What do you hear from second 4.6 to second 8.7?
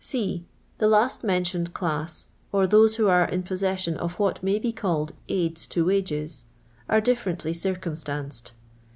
called "aids to wages," are differently circumstanced.